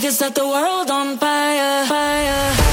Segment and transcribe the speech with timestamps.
[0.00, 2.67] Can set the world on fire, fire.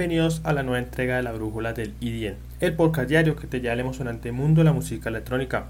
[0.00, 3.60] Bienvenidos a la nueva entrega de la Brújula del IDN, el podcast diario que te
[3.60, 5.66] lleva al emocionante mundo de la música electrónica.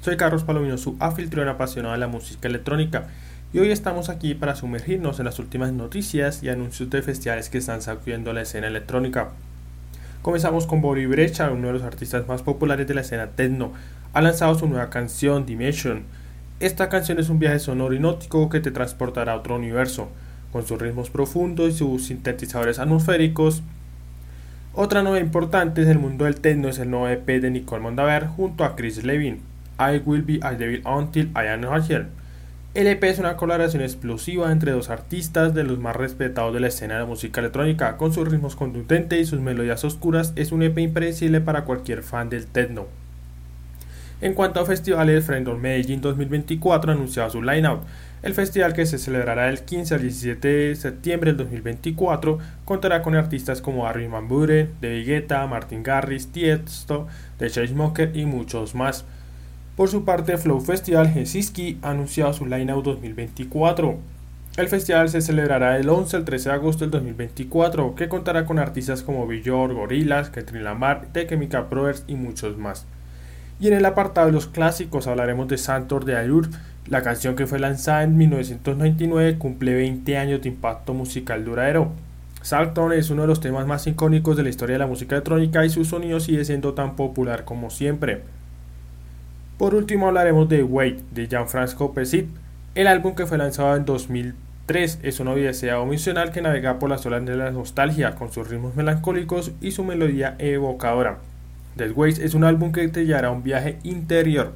[0.00, 3.08] Soy Carlos Palomino, su anfitrión apasionado de la música electrónica,
[3.52, 7.58] y hoy estamos aquí para sumergirnos en las últimas noticias y anuncios de festivales que
[7.58, 9.30] están sacudiendo la escena electrónica.
[10.22, 13.72] Comenzamos con Bobby Brecha, uno de los artistas más populares de la escena techno.
[14.12, 16.04] Ha lanzado su nueva canción, Dimension.
[16.60, 20.10] Esta canción es un viaje sonoro y nótico que te transportará a otro universo
[20.54, 23.64] con sus ritmos profundos y sus sintetizadores atmosféricos.
[24.72, 28.28] Otra novedad importante en el mundo del techno es el nuevo EP de Nicole Mondaver
[28.28, 29.40] junto a Chris Levin,
[29.80, 32.06] I Will Be a Devil Until I Am Here.
[32.74, 36.68] El EP es una colaboración explosiva entre dos artistas de los más respetados de la
[36.68, 40.62] escena de la música electrónica, con sus ritmos contundentes y sus melodías oscuras, es un
[40.62, 42.86] EP impredecible para cualquier fan del techno.
[44.20, 47.82] En cuanto a festivales, Friendon Medellín 2024 anunciado su line-out,
[48.24, 53.14] el festival que se celebrará del 15 al 17 de septiembre del 2024 contará con
[53.14, 57.06] artistas como Armin Van Buren, De Guetta, Martin Garrix, Tiesto,
[57.36, 59.04] The Chainsmokers y muchos más.
[59.76, 63.98] Por su parte, Flow Festival Helsinki ha anunciado su line-out 2024.
[64.56, 68.58] El festival se celebrará del 11 al 13 de agosto del 2024, que contará con
[68.58, 72.86] artistas como Billor, Gorillaz, Catherine Lamar, The Chemical Brothers y muchos más.
[73.60, 76.48] Y en el apartado de los clásicos hablaremos de Santor de Ayur,
[76.86, 81.92] la canción que fue lanzada en 1999 cumple 20 años de impacto musical duradero.
[82.42, 85.64] Salton es uno de los temas más icónicos de la historia de la música electrónica
[85.64, 88.22] y su sonido sigue siendo tan popular como siempre.
[89.56, 92.26] Por último hablaremos de Wait de Jean-François Pessit,
[92.74, 97.06] el álbum que fue lanzado en 2003 es una odisea emocional que navega por las
[97.06, 101.18] olas de la nostalgia con sus ritmos melancólicos y su melodía evocadora.
[101.76, 104.54] The Ways es un álbum que te llevará un viaje interior.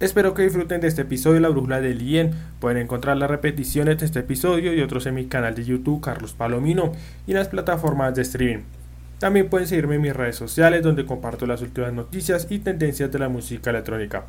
[0.00, 2.32] Espero que disfruten de este episodio de La Brújula del Ien.
[2.58, 6.32] Pueden encontrar las repeticiones de este episodio y otros en mi canal de YouTube Carlos
[6.32, 6.90] Palomino
[7.28, 8.64] y en las plataformas de streaming.
[9.20, 13.20] También pueden seguirme en mis redes sociales donde comparto las últimas noticias y tendencias de
[13.20, 14.24] la música electrónica.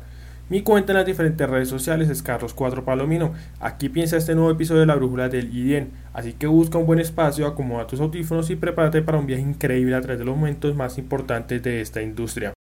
[0.48, 3.34] Mi cuenta en las diferentes redes sociales es Carlos4 Palomino.
[3.58, 5.90] Aquí piensa este nuevo episodio de la brújula del IDN.
[6.12, 9.96] Así que busca un buen espacio, acomoda tus audífonos y prepárate para un viaje increíble
[9.96, 12.55] a través de los momentos más importantes de esta industria.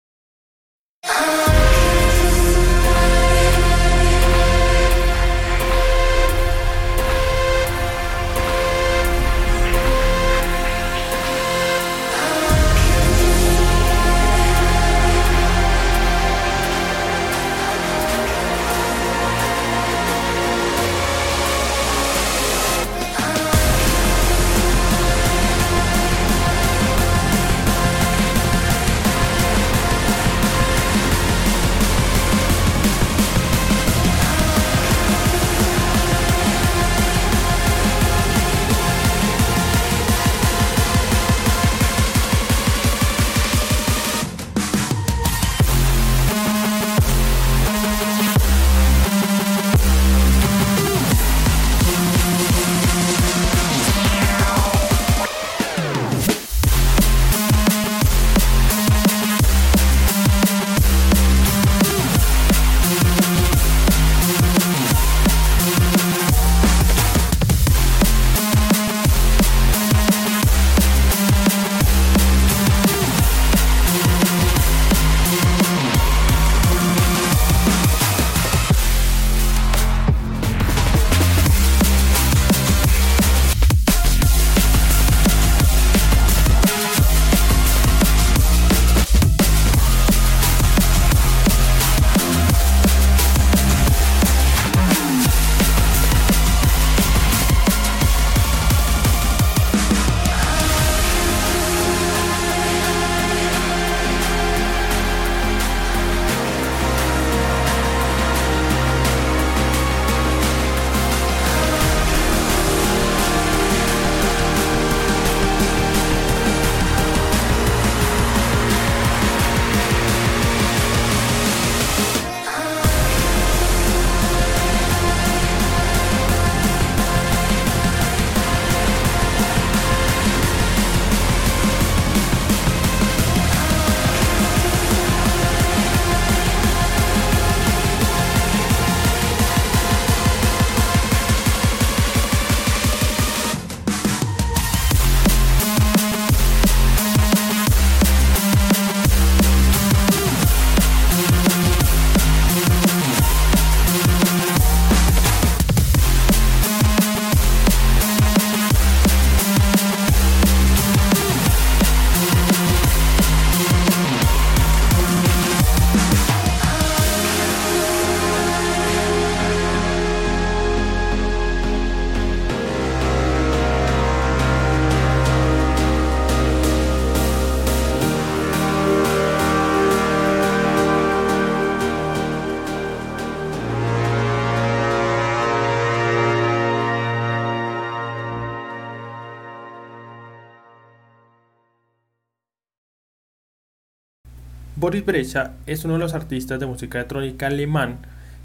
[194.92, 198.00] Boris Brecha es uno de los artistas de música electrónica alemán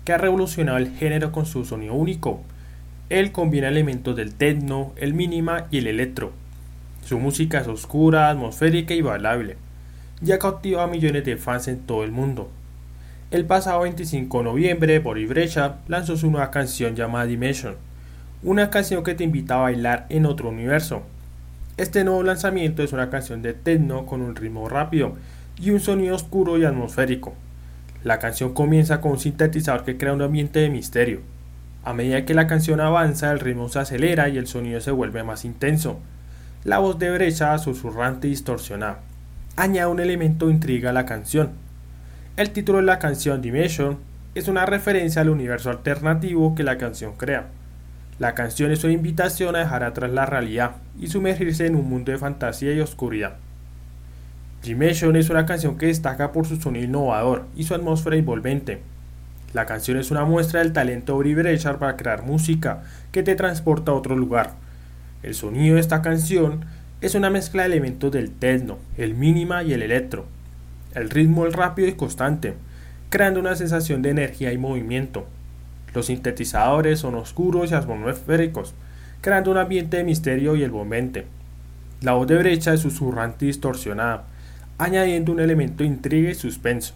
[0.05, 2.41] que ha revolucionado el género con su sonido único.
[3.09, 6.31] Él combina elementos del techno, el mínima y el electro.
[7.03, 9.57] Su música es oscura, atmosférica y bailable.
[10.21, 12.49] Ya cautiva a millones de fans en todo el mundo.
[13.29, 17.75] El pasado 25 de noviembre, Boris Brecha lanzó su nueva canción llamada Dimension,
[18.41, 21.01] una canción que te invita a bailar en otro universo.
[21.75, 25.17] Este nuevo lanzamiento es una canción de techno con un ritmo rápido
[25.59, 27.33] y un sonido oscuro y atmosférico.
[28.03, 31.21] La canción comienza con un sintetizador que crea un ambiente de misterio.
[31.83, 35.23] A medida que la canción avanza, el ritmo se acelera y el sonido se vuelve
[35.23, 35.99] más intenso.
[36.63, 38.99] La voz de brecha, susurrante y distorsionada,
[39.55, 41.51] añade un elemento de intriga a la canción.
[42.35, 43.97] El título de la canción Dimension
[44.35, 47.47] es una referencia al universo alternativo que la canción crea.
[48.19, 52.11] La canción es una invitación a dejar atrás la realidad y sumergirse en un mundo
[52.11, 53.37] de fantasía y oscuridad.
[54.63, 58.81] Dimension es una canción que destaca por su sonido innovador y su atmósfera envolvente.
[59.53, 63.35] La canción es una muestra del talento de Brie Brechard para crear música que te
[63.35, 64.51] transporta a otro lugar.
[65.23, 66.65] El sonido de esta canción
[66.99, 70.25] es una mezcla de elementos del techno, el mínima y el electro.
[70.95, 72.55] El ritmo es rápido y constante,
[73.09, 75.27] creando una sensación de energía y movimiento.
[75.93, 78.73] Los sintetizadores son oscuros y atmosféricos,
[79.21, 81.25] creando un ambiente de misterio y envolvente.
[82.01, 84.25] La voz de brecha es susurrante y distorsionada,
[84.77, 86.93] añadiendo un elemento de intriga y suspenso.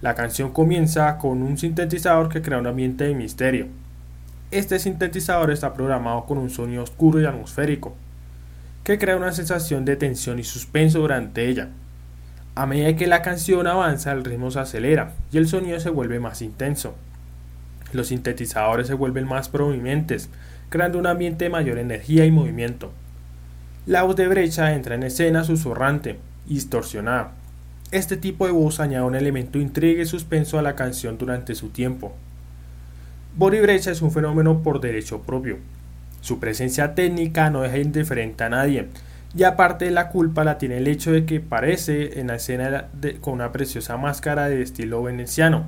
[0.00, 3.68] La canción comienza con un sintetizador que crea un ambiente de misterio.
[4.50, 7.94] Este sintetizador está programado con un sonido oscuro y atmosférico,
[8.84, 11.68] que crea una sensación de tensión y suspenso durante ella.
[12.54, 16.20] A medida que la canción avanza, el ritmo se acelera y el sonido se vuelve
[16.20, 16.94] más intenso.
[17.92, 20.28] Los sintetizadores se vuelven más prominentes,
[20.68, 22.92] creando un ambiente de mayor energía y movimiento.
[23.86, 27.32] La voz de brecha entra en escena susurrante, distorsionada.
[27.90, 31.68] Este tipo de voz añade un elemento intriga y suspenso a la canción durante su
[31.68, 32.12] tiempo.
[33.36, 35.58] Bori Brecha es un fenómeno por derecho propio.
[36.20, 38.88] Su presencia técnica no deja indiferente a nadie,
[39.36, 42.88] y aparte de la culpa la tiene el hecho de que parece en la escena
[43.20, 45.66] con una preciosa máscara de estilo veneciano,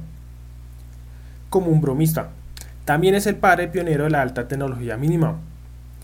[1.50, 2.30] como un bromista.
[2.84, 5.38] También es el padre pionero de la alta tecnología mínima,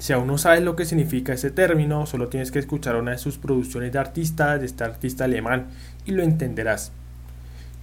[0.03, 3.19] si aún no sabes lo que significa ese término, solo tienes que escuchar una de
[3.19, 5.69] sus producciones de artista, de este artista alemán,
[6.05, 6.91] y lo entenderás.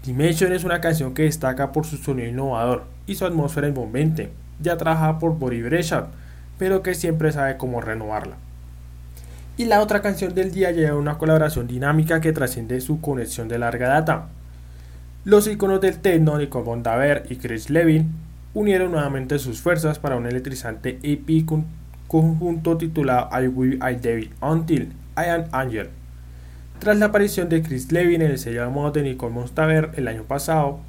[0.05, 4.75] Dimension es una canción que destaca por su sonido innovador y su atmósfera envolvente, ya
[4.75, 6.07] trabajada por Boris Brechard,
[6.57, 8.35] pero que siempre sabe cómo renovarla.
[9.55, 13.59] Y la otra canción del día lleva una colaboración dinámica que trasciende su conexión de
[13.59, 14.27] larga data.
[15.23, 18.11] Los iconos del techno, Nicole Bondaver y Chris Levin,
[18.53, 21.45] unieron nuevamente sus fuerzas para un electrizante EP
[22.09, 25.89] conjunto titulado I Will I David Until I Am Angel.
[26.79, 30.23] Tras la aparición de Chris Levin en el sello de moda de Nicole el año
[30.23, 30.79] pasado,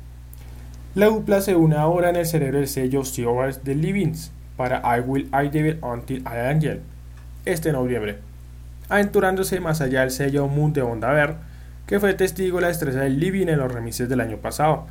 [0.94, 5.00] la dupla se une ahora en el cerebro del sello Stewards de Livings para I
[5.00, 6.80] Will I David Until I Am Angel
[7.44, 8.18] este noviembre,
[8.88, 11.36] aventurándose más allá del sello Moon de Bondaver,
[11.86, 14.86] que fue testigo de la estrella del Living en los remises del año pasado.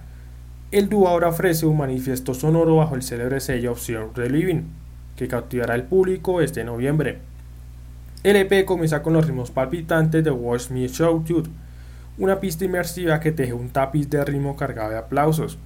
[0.71, 4.63] El dúo ahora ofrece un manifiesto sonoro bajo el célebre sello Stewards de Living
[5.19, 7.17] que cautivará al público este noviembre.
[8.23, 11.25] El EP comienza con los ritmos palpitantes de Watch Me Show
[12.17, 15.57] una pista inmersiva que teje un tapiz de ritmo cargado de aplausos,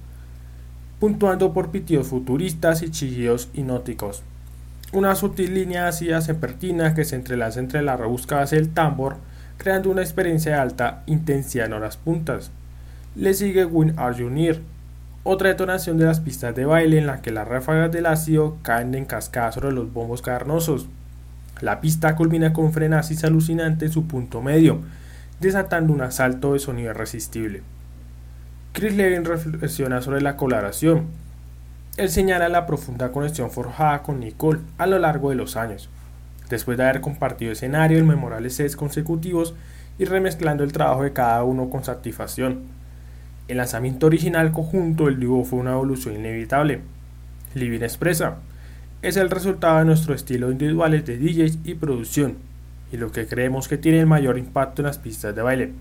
[0.98, 4.24] puntuando por pitidos futuristas y chillidos hipnóticos.
[4.92, 9.18] Una sutil línea ácida serpentina que se entrelaza entre la rebuscada del tambor,
[9.56, 12.50] creando una experiencia de alta intensidad en horas puntas.
[13.14, 14.58] Le sigue Win Are You Near,
[15.24, 18.94] otra detonación de las pistas de baile en la que las ráfagas del ácido caen
[18.94, 20.86] en cascada sobre los bombos carnosos.
[21.62, 24.80] La pista culmina con frenasis alucinante en su punto medio,
[25.40, 27.62] desatando un asalto de sonido irresistible.
[28.72, 31.06] Chris Levin reflexiona sobre la colaboración.
[31.96, 35.88] Él señala la profunda conexión forjada con Nicole a lo largo de los años,
[36.50, 39.54] después de haber compartido escenario en memorables sets consecutivos
[39.98, 42.83] y remezclando el trabajo de cada uno con satisfacción.
[43.46, 46.80] El lanzamiento original conjunto del dúo fue una evolución inevitable.
[47.54, 48.38] Living expresa,
[49.02, 52.36] es el resultado de nuestro estilo individuales de DJs y producción,
[52.90, 55.72] y lo que creemos que tiene el mayor impacto en las pistas de baile.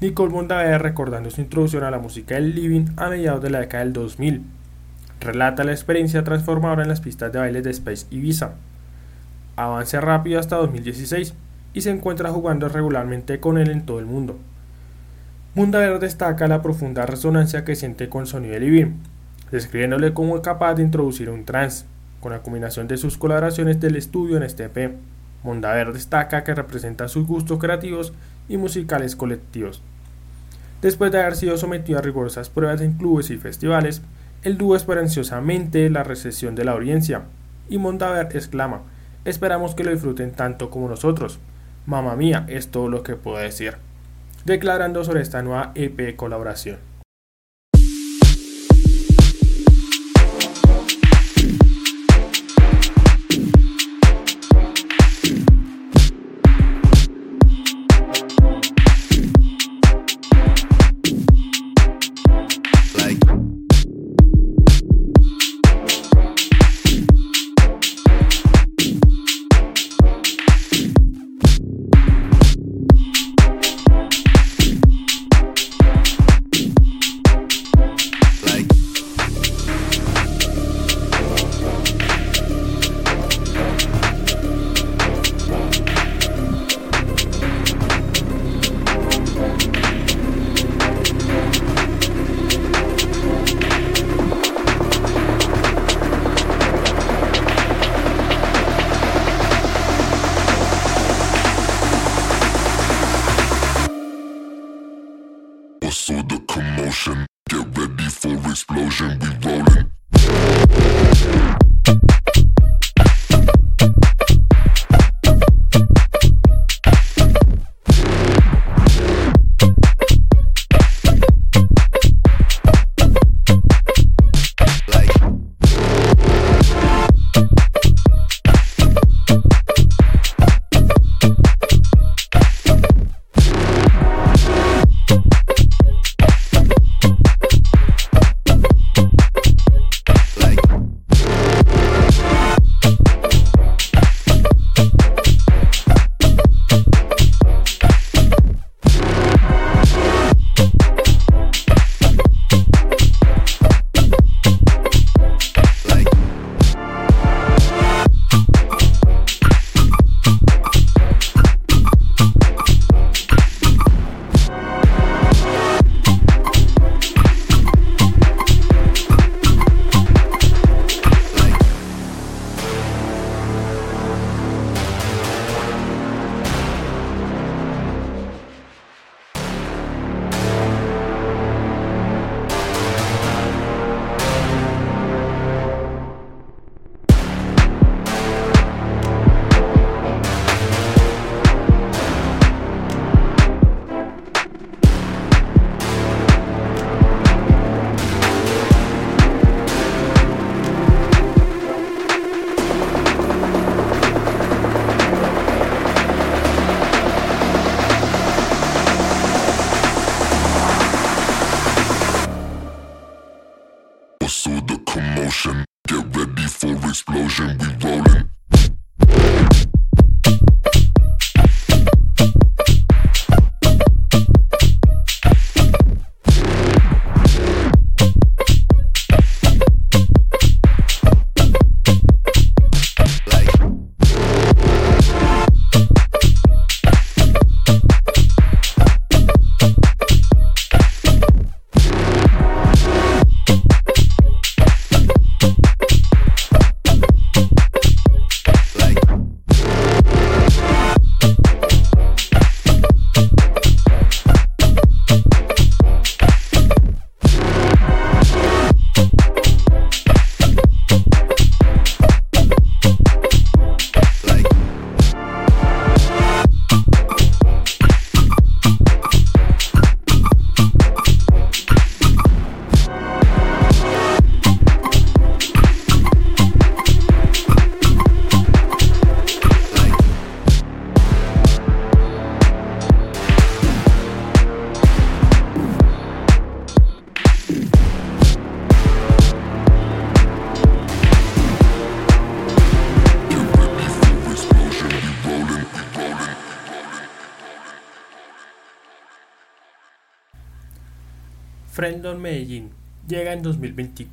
[0.00, 3.84] Nicole Mondaver recordando su introducción a la música del Living a mediados de la década
[3.84, 4.42] del 2000.
[5.20, 8.54] Relata la experiencia transformadora en las pistas de baile de Space Ibiza.
[9.54, 11.34] Avance rápido hasta 2016
[11.72, 14.40] y se encuentra jugando regularmente con él en todo el mundo.
[15.52, 18.92] Mundaver destaca la profunda resonancia que siente con el sonido de Living,
[19.50, 21.86] describiéndole como capaz de introducir un trance,
[22.20, 24.94] con la combinación de sus colaboraciones del estudio en este EP.
[25.92, 28.12] Destaca que representa sus gustos creativos
[28.48, 29.82] y musicales colectivos.
[30.82, 34.02] Después de haber sido sometido a rigurosas pruebas en clubes y festivales,
[34.44, 37.22] el dúo espera ansiosamente la recepción de la audiencia,
[37.68, 38.82] y Mondaver exclama,
[39.24, 41.40] esperamos que lo disfruten tanto como nosotros.
[41.86, 43.89] Mamma mía, es todo lo que puedo decir
[44.44, 46.89] declarando sobre esta nueva EP colaboración.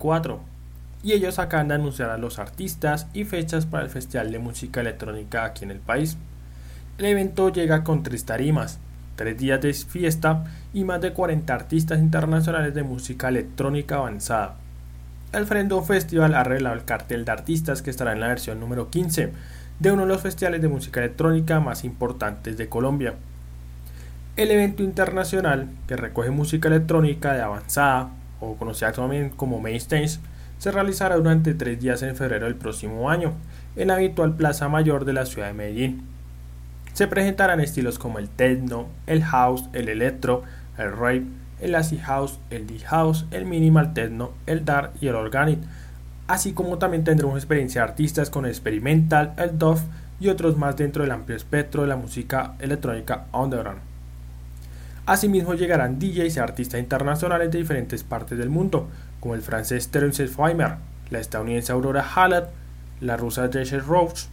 [0.07, 0.57] 2024
[1.03, 4.81] y ellos acaban de anunciar a los artistas y fechas para el Festival de Música
[4.81, 6.17] Electrónica aquí en el país.
[6.97, 8.79] El evento llega con tres tarimas,
[9.15, 14.55] tres días de fiesta y más de 40 artistas internacionales de música electrónica avanzada.
[15.33, 18.89] El Frendon Festival ha revelado el cartel de artistas que estará en la versión número
[18.89, 19.31] 15
[19.79, 23.13] de uno de los festivales de música electrónica más importantes de Colombia.
[24.35, 30.19] El evento internacional, que recoge música electrónica de avanzada, o conocida también como Mainstage,
[30.57, 33.33] se realizará durante tres días en febrero del próximo año,
[33.75, 36.03] en la habitual Plaza Mayor de la ciudad de Medellín.
[36.93, 40.43] Se presentarán estilos como el techno, el house, el electro,
[40.77, 41.25] el rave,
[41.61, 45.59] el acid house, el deep house, el minimal techno, el dark y el organic,
[46.27, 49.81] así como también tendremos experiencia de artistas con experimental, el dove
[50.19, 53.86] y otros más dentro del amplio espectro de la música electrónica underground.
[55.07, 58.89] Asimismo llegarán DJs y artistas internacionales de diferentes partes del mundo,
[59.21, 60.75] como el francés Terence Feimer,
[61.09, 62.49] la estadounidense Aurora Hallett,
[62.99, 64.23] la rusa Rachel Roach,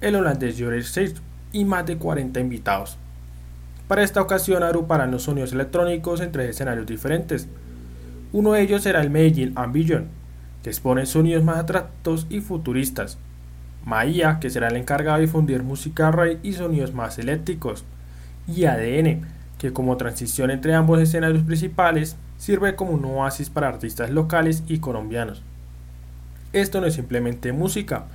[0.00, 2.98] el holandés Joris Seitz y más de 40 invitados.
[3.88, 7.48] Para esta ocasión agruparán los sonidos electrónicos en tres escenarios diferentes.
[8.32, 10.06] Uno de ellos será el Medellín Ambition,
[10.62, 13.18] que expone sonidos más atractos y futuristas.
[13.84, 17.84] Maia, que será el encargado de difundir música rey y sonidos más eléctricos.
[18.46, 19.26] Y ADN,
[19.62, 24.78] que como transición entre ambos escenarios principales sirve como un oasis para artistas locales y
[24.78, 25.44] colombianos.
[26.52, 28.06] Esto no es simplemente música,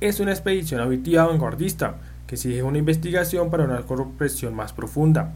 [0.00, 5.30] es una expedición auditiva vanguardista que exige una investigación para una comprensión más profunda.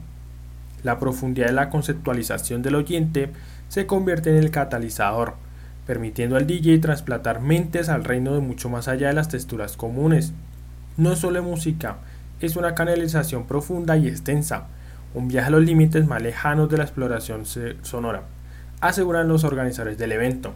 [0.82, 3.30] La profundidad de la conceptualización del oyente
[3.68, 5.34] se convierte en el catalizador,
[5.86, 10.32] permitiendo al DJ trasplantar mentes al reino de mucho más allá de las texturas comunes.
[10.96, 11.98] No es solo música,
[12.40, 14.66] es una canalización profunda y extensa,
[15.14, 17.44] un viaje a los límites más lejanos de la exploración
[17.82, 18.22] sonora,
[18.80, 20.54] aseguran los organizadores del evento.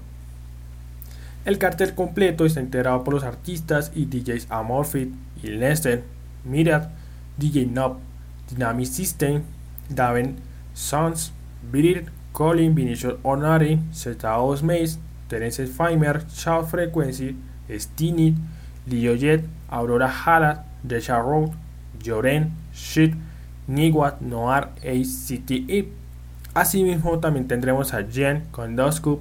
[1.44, 6.00] El cartel completo está integrado por los artistas y DJs Amorphit, Nested,
[6.44, 6.88] Mirad,
[7.36, 7.98] DJ Knob,
[8.50, 9.42] Dynamic System,
[9.88, 10.36] Daven,
[10.74, 11.32] Sons,
[11.70, 17.36] Birir, Colin, Vinicius Onari, Zeta Maze, Terence Fimer, Charles Frequency,
[17.70, 18.36] Stinit,
[18.86, 21.52] Leo Jet, Aurora Hala, Desha Road,
[22.04, 23.14] Joren, Shit,
[23.66, 25.88] Niguat, Noir, ACTE.
[26.55, 29.20] Asimismo, también tendremos a Jen con Doscoop,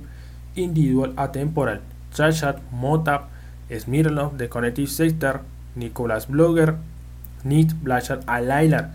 [0.55, 1.81] Individual Atemporal,
[2.13, 3.29] Trashat, Motap,
[3.69, 5.41] Smirnov, The Connective Sector,
[5.75, 6.75] Nicolas Blogger,
[7.43, 8.91] Nit, Blanchard, Alailar.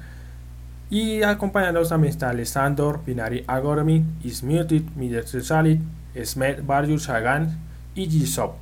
[0.90, 5.80] Y acompañándonos también está Alessandro, Binari Agormi, Ismuted, Mider Salid,
[6.24, 7.58] Smet, Barjur, Sagan
[7.94, 8.54] y Gisop.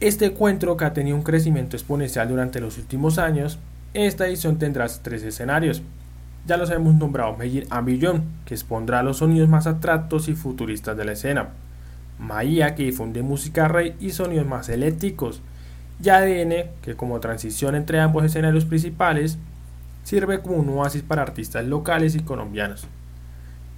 [0.00, 3.58] Este encuentro que ha tenido un crecimiento exponencial durante los últimos años
[3.98, 5.82] esta edición tendrá tres escenarios.
[6.46, 11.04] Ya los hemos nombrado Meyer Ambillon, que expondrá los sonidos más abstractos y futuristas de
[11.04, 11.48] la escena.
[12.18, 15.40] Maia, que difunde música rey y sonidos más eléctricos.
[16.02, 19.38] Y ADN, que como transición entre ambos escenarios principales,
[20.04, 22.86] sirve como un oasis para artistas locales y colombianos.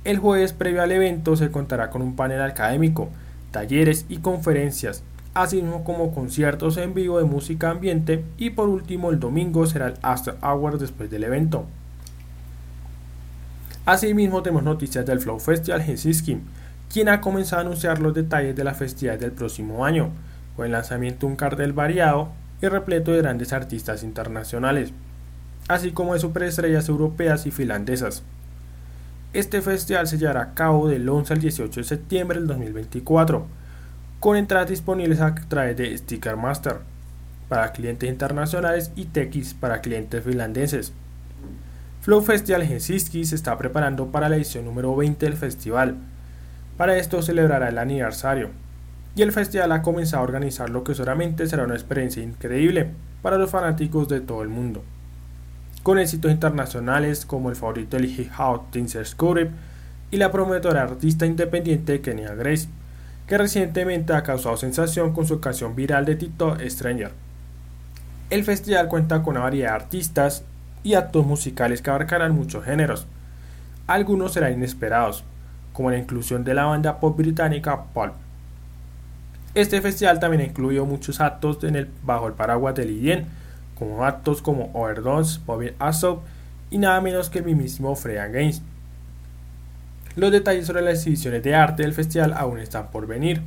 [0.04, 3.08] El jueves previo al evento se contará con un panel académico,
[3.50, 5.02] talleres y conferencias,
[5.34, 9.94] así como conciertos en vivo de música ambiente y por último el domingo será el
[10.02, 11.66] After Hours después del evento.
[13.86, 16.40] Asimismo tenemos noticias del Flow Festival Helsinki,
[16.92, 20.10] quien ha comenzado a anunciar los detalles de la festividad del próximo año,
[20.56, 22.28] con el lanzamiento de un cartel variado
[22.60, 24.92] y repleto de grandes artistas internacionales,
[25.68, 28.22] así como de superestrellas europeas y finlandesas.
[29.32, 33.59] Este festival se llevará a cabo del 11 al 18 de septiembre del 2024
[34.20, 36.76] con entradas disponibles a través de Sticker-Master
[37.48, 40.92] para clientes internacionales y TX para clientes finlandeses.
[42.02, 45.96] Flow Festival Helsinki se está preparando para la edición número 20 del festival.
[46.76, 48.50] Para esto celebrará el aniversario.
[49.16, 52.90] Y el festival ha comenzado a organizar lo que solamente será una experiencia increíble
[53.22, 54.84] para los fanáticos de todo el mundo.
[55.82, 59.06] Con éxitos internacionales como el favorito del hip hop Tinser
[60.10, 62.68] y la prometedora artista independiente Kenya Grace
[63.30, 67.12] que recientemente ha causado sensación con su canción viral de TikTok Stranger.
[68.28, 70.42] El festival cuenta con una variedad de artistas
[70.82, 73.06] y actos musicales que abarcarán muchos géneros.
[73.86, 75.22] Algunos serán inesperados,
[75.72, 78.14] como la inclusión de la banda pop británica Pulp.
[79.54, 81.58] Este festival también ha incluido muchos actos
[82.02, 83.26] bajo el paraguas del IDEN,
[83.78, 86.24] como actos como Overdose, Bobby Asop
[86.68, 88.60] y nada menos que el mismísimo Freya Games.
[90.16, 93.42] Los detalles sobre las exhibiciones de arte del festival aún están por venir,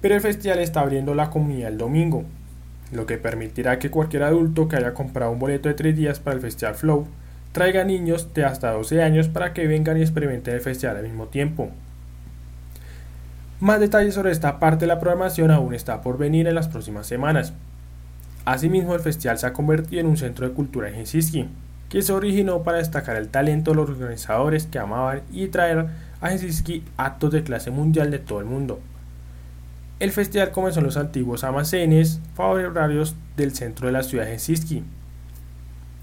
[0.00, 2.24] pero el festival está abriendo la comunidad el domingo,
[2.92, 6.36] lo que permitirá que cualquier adulto que haya comprado un boleto de tres días para
[6.36, 7.06] el Festival Flow
[7.52, 11.26] traiga niños de hasta 12 años para que vengan y experimenten el festival al mismo
[11.26, 11.70] tiempo.
[13.60, 17.08] Más detalles sobre esta parte de la programación aún está por venir en las próximas
[17.08, 17.52] semanas.
[18.44, 21.48] Asimismo, el festival se ha convertido en un centro de cultura en Helsinki,
[21.88, 25.86] que se originó para destacar el talento de los organizadores que amaban y traer
[26.20, 28.80] a Helsinki actos de clase mundial de todo el mundo.
[30.00, 34.84] El festival comenzó en los antiguos almacenes favorables del centro de la ciudad de Helsinki.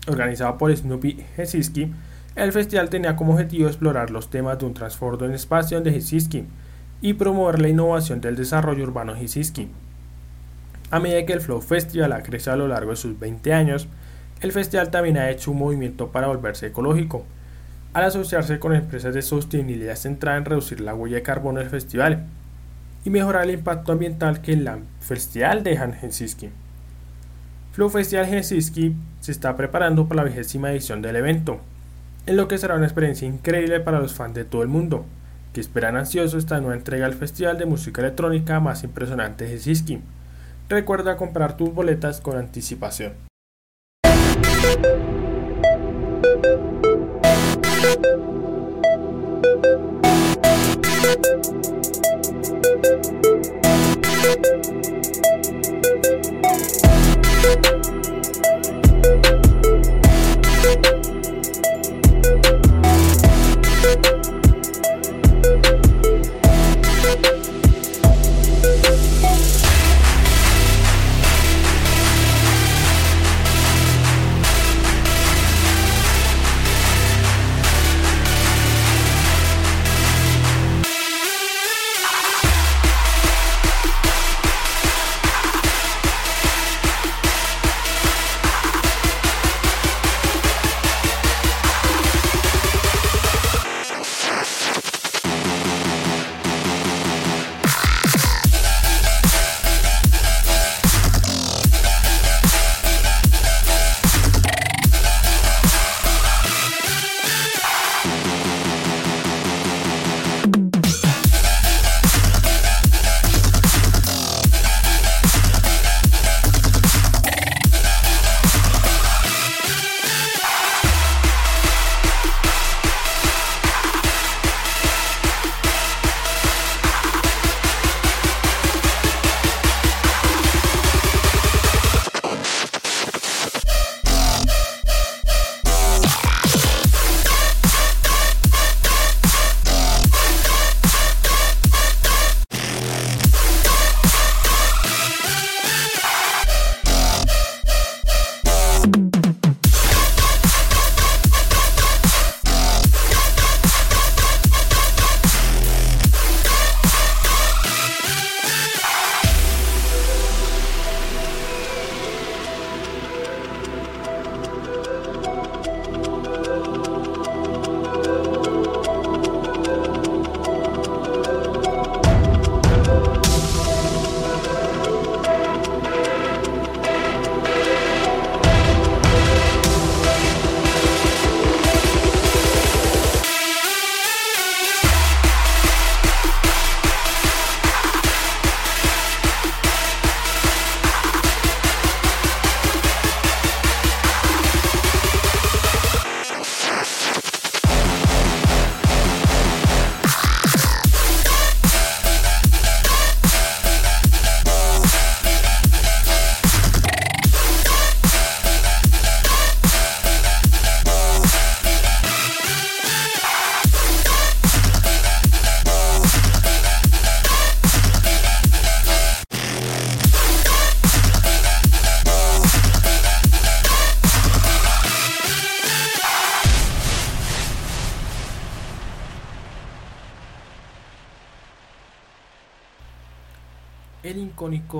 [0.07, 1.91] Organizado por Snoopy Helsinki,
[2.35, 6.45] el festival tenía como objetivo explorar los temas de un transbordo en espacio de Helsinki
[7.01, 9.69] y promover la innovación del desarrollo urbano Helsinki.
[10.91, 13.87] A medida que el Flow Festival ha crecido a lo largo de sus 20 años,
[14.41, 17.25] el festival también ha hecho un movimiento para volverse ecológico,
[17.93, 22.25] al asociarse con empresas de sostenibilidad centrada en reducir la huella de carbono del festival
[23.05, 24.69] y mejorar el impacto ambiental que el
[24.99, 26.49] festival deja en Helsinki.
[27.71, 31.59] Flow Festival Helsinki se está preparando para la vigésima edición del evento,
[32.25, 35.05] en lo que será una experiencia increíble para los fans de todo el mundo,
[35.53, 40.01] que esperan ansiosos esta nueva entrega al festival de música electrónica más impresionante de Helsinki.
[40.67, 43.13] Recuerda comprar tus boletas con anticipación.
[44.65, 45.05] We'll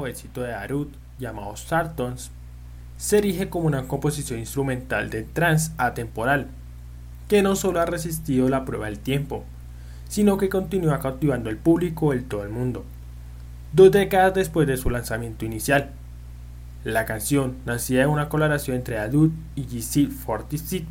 [0.08, 2.32] éxito de Darut llamado Sartons
[2.98, 6.48] se erige como una composición instrumental de trance atemporal
[7.28, 9.44] que no solo ha resistido la prueba del tiempo,
[10.08, 12.86] sino que continúa cautivando al público de todo el mundo.
[13.74, 15.92] Dos décadas después de su lanzamiento inicial,
[16.84, 20.84] la canción, nacida de una colaboración entre Adut y GC 46,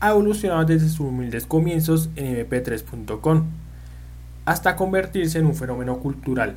[0.00, 3.44] ha evolucionado desde sus humildes comienzos en mp3.com
[4.44, 6.56] hasta convertirse en un fenómeno cultural,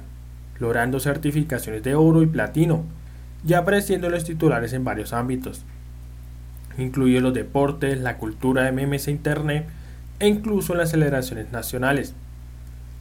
[0.60, 2.84] logrando certificaciones de oro y platino
[3.48, 5.64] y apareciendo en los titulares en varios ámbitos,
[6.78, 9.68] incluidos los deportes, la cultura de memes e internet
[10.20, 12.14] e incluso en las celebraciones nacionales.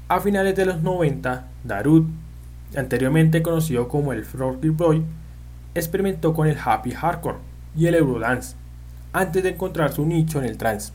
[0.08, 2.06] A finales de los 90, Darut,
[2.76, 5.02] anteriormente conocido como el Froggy Boy,
[5.74, 7.38] experimentó con el happy hardcore
[7.76, 8.56] y el eurodance,
[9.12, 10.92] antes de encontrar su nicho en el trance.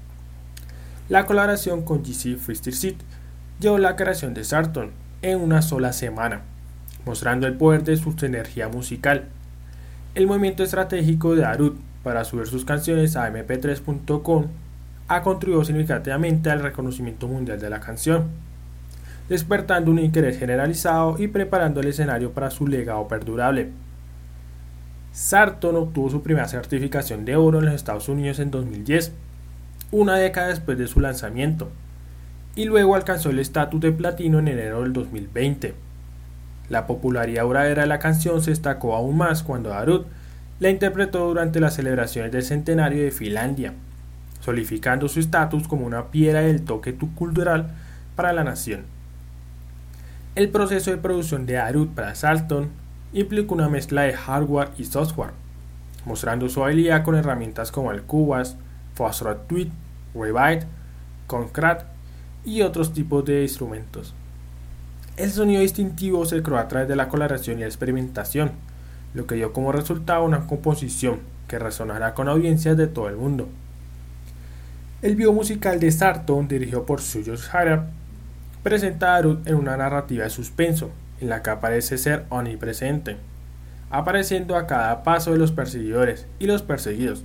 [1.10, 2.98] La colaboración con GC Freestyle
[3.60, 4.92] llevó la creación de Sarton
[5.22, 6.42] en una sola semana,
[7.06, 9.26] mostrando el poder de su energía musical.
[10.16, 14.48] El movimiento estratégico de Darut para subir sus canciones a mp3.com
[15.08, 18.28] ha contribuido significativamente al reconocimiento mundial de la canción,
[19.28, 23.70] despertando un interés generalizado y preparando el escenario para su legado perdurable.
[25.12, 29.12] Sarton obtuvo su primera certificación de oro en los Estados Unidos en 2010,
[29.92, 31.70] una década después de su lanzamiento,
[32.56, 35.74] y luego alcanzó el estatus de platino en enero del 2020.
[36.70, 40.08] La popularidad duradera de la canción se destacó aún más cuando Darut
[40.60, 43.74] la interpretó durante las celebraciones del centenario de Finlandia,
[44.42, 47.72] solidificando su estatus como una piedra del toque cultural
[48.16, 48.84] para la nación.
[50.36, 52.70] El proceso de producción de Darut para Salton
[53.14, 55.32] implica una mezcla de hardware y software,
[56.06, 58.58] mostrando su habilidad con herramientas como el Cubas,
[58.94, 59.70] Fastro Tweet,
[60.14, 60.68] Rebyte,
[61.26, 61.86] Concrat
[62.46, 64.14] y otros tipos de instrumentos.
[65.18, 68.52] El sonido distintivo se creó a través de la coloración y la experimentación,
[69.14, 73.50] lo que dio como resultado una composición que resonará con audiencias de todo el mundo.
[75.02, 77.88] El video musical de Sarton, dirigido por Suyos Harab,
[78.64, 83.18] presenta a Arut en una narrativa de suspenso, en la que aparece ser omnipresente,
[83.90, 87.24] apareciendo a cada paso de los perseguidores y los perseguidos.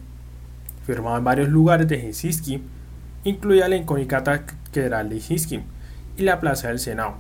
[0.85, 2.63] Firmado en varios lugares de Helsinki,
[3.25, 5.65] incluida la icónica catedral de Helsinki
[6.17, 7.15] y la plaza del Senado.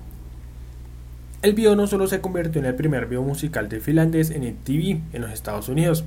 [1.42, 5.14] El video no solo se convirtió en el primer video musical de finlandés en MTV
[5.14, 6.04] en los Estados Unidos,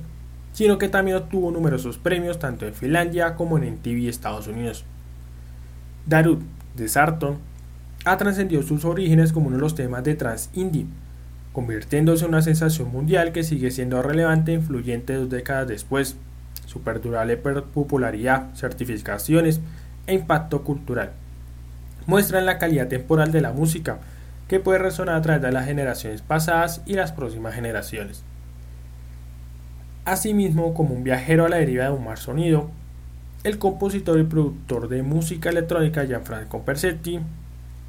[0.52, 4.84] sino que también obtuvo numerosos premios tanto en Finlandia como en MTV Estados Unidos.
[6.06, 6.40] Darut
[6.76, 7.38] de Sarton
[8.04, 10.86] ha trascendido sus orígenes como uno de los temas de trans indie,
[11.52, 16.16] convirtiéndose en una sensación mundial que sigue siendo relevante e influyente dos décadas después.
[16.66, 19.60] Su perdurable popularidad, certificaciones
[20.08, 21.12] e impacto cultural
[22.08, 23.98] muestran la calidad temporal de la música
[24.48, 28.24] que puede resonar a través de las generaciones pasadas y las próximas generaciones.
[30.06, 32.70] Asimismo, como un viajero a la deriva de un mar sonido,
[33.44, 37.20] el compositor y productor de música electrónica Gianfranco Persetti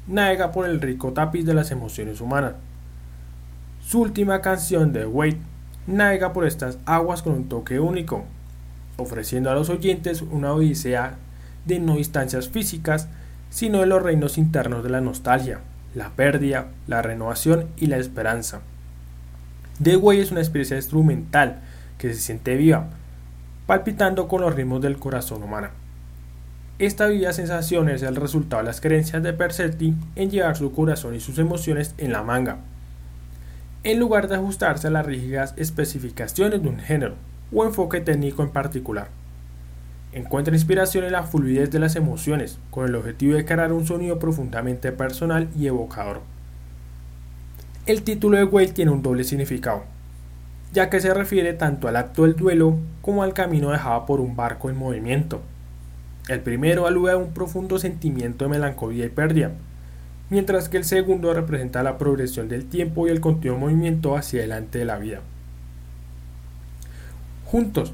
[0.06, 2.52] navega por el rico tapiz de las emociones humanas.
[3.82, 5.38] Su última canción, The Wait,
[5.86, 8.26] navega por estas aguas con un toque único,
[8.98, 11.16] ofreciendo a los oyentes una odisea
[11.64, 13.08] de no instancias físicas,
[13.50, 15.60] sino de los reinos internos de la nostalgia,
[15.94, 18.60] la pérdida, la renovación y la esperanza.
[19.82, 21.60] The Way es una experiencia instrumental
[21.98, 22.88] que se siente viva,
[23.66, 25.68] palpitando con los ritmos del corazón humano.
[26.78, 31.14] Esta viva sensación es el resultado de las creencias de Persetti en llevar su corazón
[31.14, 32.58] y sus emociones en la manga,
[33.82, 37.16] en lugar de ajustarse a las rígidas especificaciones de un género
[37.52, 39.08] o enfoque técnico en particular.
[40.12, 44.18] Encuentra inspiración en la fluidez de las emociones, con el objetivo de crear un sonido
[44.18, 46.20] profundamente personal y evocador.
[47.86, 49.84] El título de Whale tiene un doble significado,
[50.72, 54.34] ya que se refiere tanto al acto del duelo como al camino dejado por un
[54.34, 55.42] barco en movimiento.
[56.28, 59.52] El primero alude a un profundo sentimiento de melancolía y pérdida,
[60.28, 64.80] mientras que el segundo representa la progresión del tiempo y el continuo movimiento hacia adelante
[64.80, 65.20] de la vida.
[67.46, 67.92] Juntos,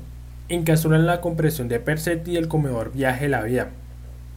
[0.48, 3.70] encapsulan la compresión de Persetti y el comedor Viaje la Vida,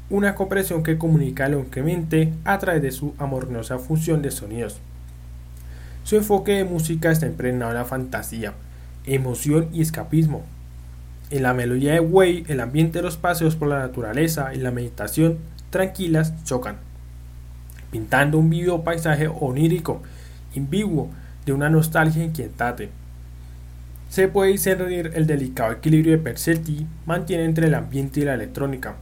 [0.10, 4.80] una compresión que comunica longevamente a través de su amorosa función de sonidos.
[6.04, 8.54] Su enfoque de música está impregnado en la fantasía,
[9.06, 10.44] emoción y escapismo,
[11.30, 14.72] en la melodía de Way, el ambiente de los paseos por la naturaleza y la
[14.72, 15.38] meditación
[15.70, 16.78] tranquilas chocan,
[17.92, 20.02] pintando un vivo paisaje onírico,
[20.58, 21.10] ambiguo,
[21.46, 22.90] de una nostalgia inquietante.
[24.10, 28.96] Se puede discernir el delicado equilibrio de Persetti mantiene entre el ambiente y la electrónica,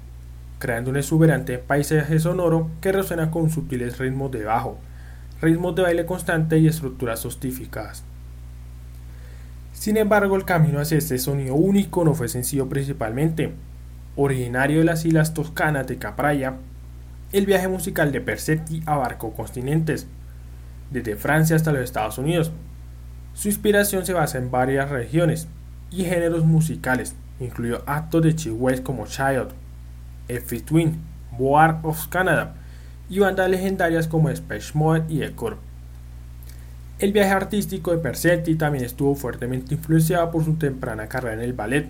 [0.60, 4.78] creando un exuberante paisaje sonoro que resuena con sutiles ritmos de bajo,
[5.42, 8.04] ritmos de baile constante y estructuras sostificadas.
[9.72, 13.54] Sin embargo, el camino hacia este sonido único no fue sencillo principalmente.
[14.18, 16.56] Originario de las islas toscanas de Capraya,
[17.32, 20.06] el viaje musical de Persetti abarcó continentes,
[20.92, 22.52] desde Francia hasta los Estados Unidos.
[23.38, 25.48] Su inspiración se basa en varias regiones
[25.92, 29.50] y géneros musicales, incluyó actos de chihuahuas como Child,
[30.28, 30.60] F.
[30.62, 31.00] Twin,
[31.38, 32.56] War of Canada
[33.12, 35.58] y bandas legendarias como Space Mode y Ecor.
[36.98, 41.54] El viaje artístico de Persetti también estuvo fuertemente influenciado por su temprana carrera en el
[41.54, 41.90] ballet.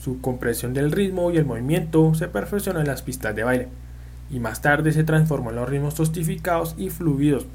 [0.00, 3.68] Su compresión del ritmo y el movimiento se perfeccionó en las pistas de baile,
[4.32, 7.46] y más tarde se transformó en los ritmos tostificados y fluidos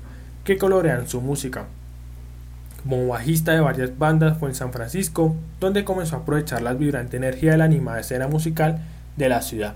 [0.45, 1.65] que colorean su música.
[2.83, 7.15] Como bajista de varias bandas fue en San Francisco, donde comenzó a aprovechar la vibrante
[7.15, 8.81] energía de la animada escena musical
[9.15, 9.75] de la ciudad.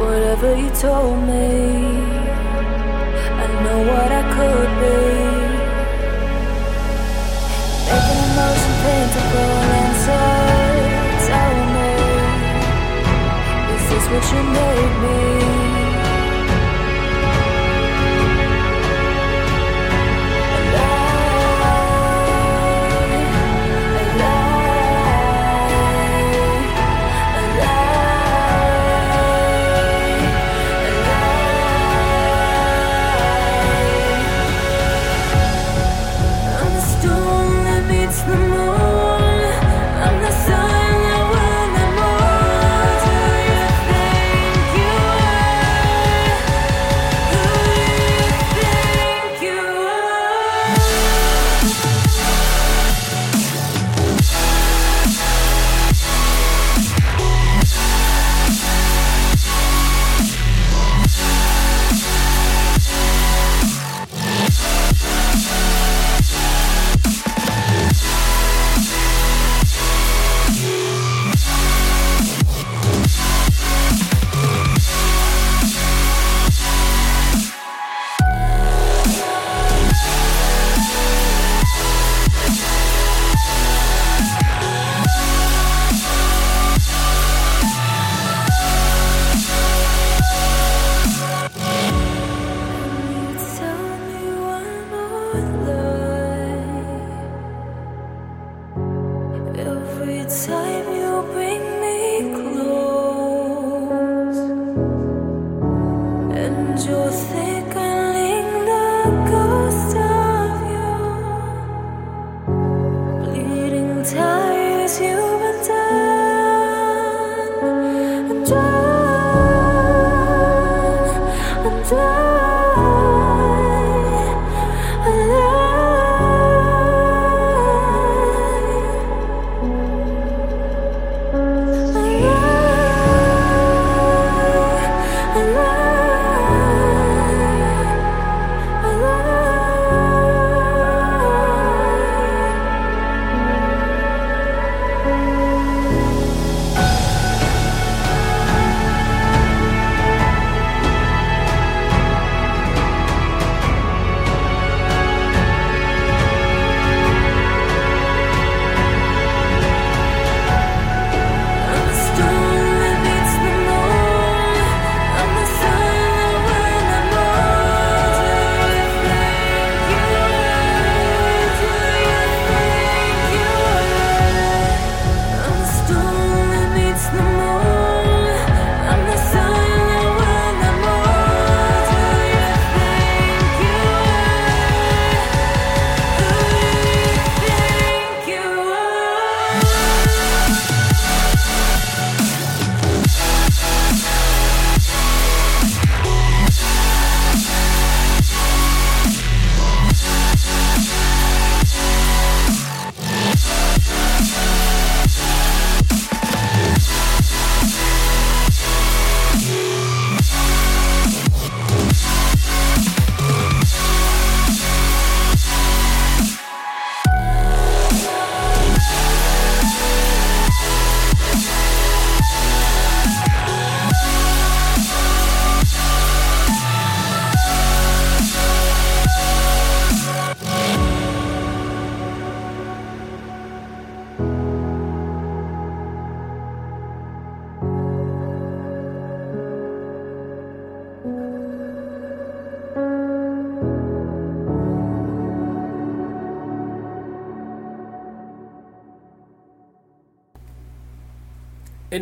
[0.00, 1.48] Whatever you told me.
[3.42, 5.00] I know what I could be.
[7.86, 10.84] Making emotion paintable inside.
[11.28, 11.92] Tell me,
[13.74, 15.49] is this what you made me?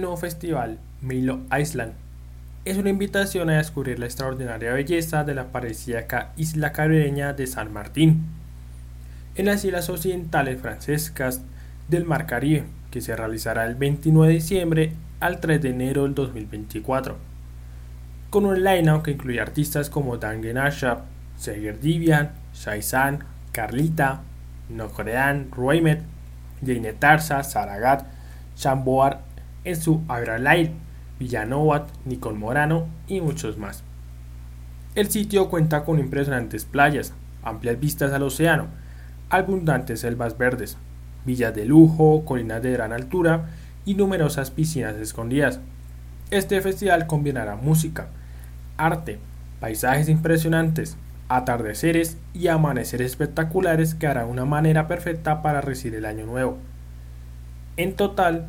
[0.00, 1.92] Nuevo festival Milo Island.
[2.64, 7.72] Es una invitación a descubrir la extraordinaria belleza de la paradisíaca isla caribeña de San
[7.72, 8.26] Martín,
[9.36, 11.42] en las islas occidentales francescas
[11.88, 16.14] del Mar Caribe, que se realizará el 29 de diciembre al 3 de enero del
[16.14, 17.16] 2024,
[18.30, 21.02] con un line que incluye artistas como Dan Genasha,
[21.36, 24.22] Seger Divian, Shaisan, Carlita,
[24.68, 26.02] Nocorean, Roymet,
[26.64, 28.04] Jane Tarsa, Saragat,
[28.56, 29.27] Chamboar
[29.68, 30.72] en su Agralair,
[31.18, 33.84] Villanovat, Nicol Morano y muchos más.
[34.94, 37.12] El sitio cuenta con impresionantes playas,
[37.42, 38.68] amplias vistas al océano,
[39.30, 40.76] abundantes selvas verdes,
[41.24, 43.50] villas de lujo, colinas de gran altura
[43.84, 45.60] y numerosas piscinas escondidas.
[46.30, 48.08] Este festival combinará música,
[48.76, 49.18] arte,
[49.60, 50.96] paisajes impresionantes,
[51.28, 56.58] atardeceres y amaneceres espectaculares que hará una manera perfecta para recibir el año nuevo.
[57.76, 58.48] En total,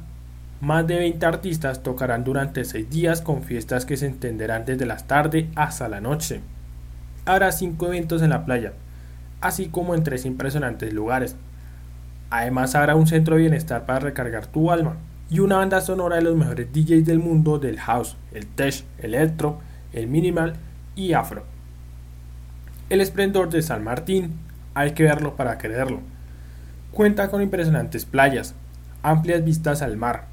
[0.62, 4.98] más de 20 artistas tocarán durante 6 días con fiestas que se entenderán desde la
[4.98, 6.42] tarde hasta la noche.
[7.26, 8.74] Habrá 5 eventos en la playa,
[9.40, 11.36] así como en 3 impresionantes lugares.
[12.30, 14.98] Además habrá un centro de bienestar para recargar tu alma
[15.30, 19.16] y una banda sonora de los mejores DJs del mundo del house, el tech, el
[19.16, 19.60] electro,
[19.94, 20.56] el minimal
[20.96, 21.44] y afro.
[22.90, 24.34] El esplendor de San Martín
[24.74, 26.02] hay que verlo para creerlo.
[26.92, 28.56] Cuenta con impresionantes playas,
[29.04, 30.29] amplias vistas al mar,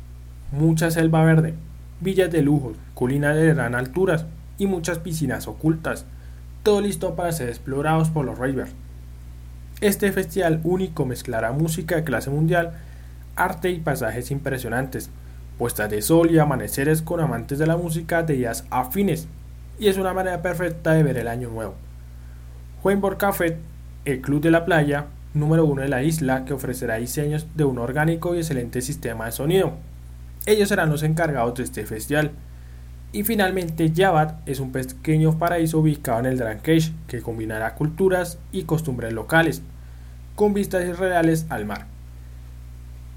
[0.53, 1.55] mucha selva verde,
[2.01, 4.27] villas de lujo, colinas de gran alturas
[4.59, 6.05] y muchas piscinas ocultas,
[6.63, 8.73] todo listo para ser explorados por los ravers.
[9.81, 12.73] Este festival único mezclará música de clase mundial,
[13.37, 15.11] arte y pasajes impresionantes,
[15.59, 19.29] puestas de sol y amaneceres con amantes de la música de días afines,
[19.79, 21.75] y es una manera perfecta de ver el año nuevo.
[22.83, 23.59] Weinborg Café,
[24.05, 27.79] el club de la playa número uno de la isla que ofrecerá diseños de un
[27.79, 29.75] orgánico y excelente sistema de sonido.
[30.47, 32.31] Ellos serán los encargados de este festival.
[33.13, 38.63] Y finalmente Javad es un pequeño paraíso ubicado en el Cage que combinará culturas y
[38.63, 39.63] costumbres locales,
[40.35, 41.87] con vistas irreales al mar.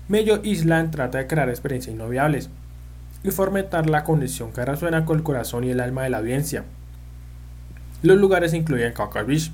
[0.08, 2.50] Mello Island trata de crear experiencias inolvidables
[3.24, 6.64] y fomentar la conexión que resuena con el corazón y el alma de la audiencia.
[8.02, 9.52] Los lugares incluyen Cocker Beach,